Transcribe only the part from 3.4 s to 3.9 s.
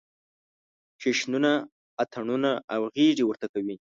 کوي.